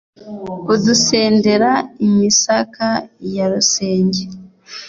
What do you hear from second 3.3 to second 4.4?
ya rusenge